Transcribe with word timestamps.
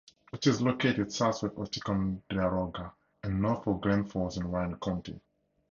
It 0.33 0.47
is 0.47 0.63
located 0.63 1.11
southwest 1.11 1.53
of 1.57 1.69
Ticonderoga 1.69 2.91
and 3.21 3.39
north 3.39 3.67
of 3.67 3.81
Glens 3.81 4.11
Falls 4.11 4.35
in 4.35 4.49
Warren 4.49 4.79
County. 4.79 5.21